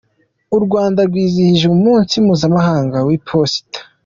[0.57, 3.79] U Rwanda rwizihije umunsi mpuzamahanga w’iposita